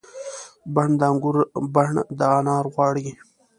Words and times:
بڼ 0.75 0.87
د 0.99 1.01
انګور 1.11 1.37
بڼ 1.75 1.87
د 2.17 2.19
انار 2.37 2.65
غواړي 2.73 3.07